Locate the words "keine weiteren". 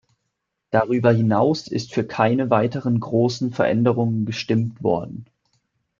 2.03-2.99